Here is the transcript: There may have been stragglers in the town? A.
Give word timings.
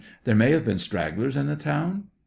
There 0.23 0.33
may 0.33 0.49
have 0.49 0.65
been 0.65 0.79
stragglers 0.79 1.37
in 1.37 1.45
the 1.45 1.55
town? 1.55 2.05
A. 2.05 2.07